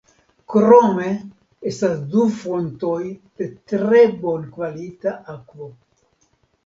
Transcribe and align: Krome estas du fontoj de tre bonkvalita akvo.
Krome 0.53 1.09
estas 1.73 1.93
du 2.15 2.25
fontoj 2.39 3.03
de 3.43 3.51
tre 3.73 4.03
bonkvalita 4.25 5.15
akvo. 5.35 5.69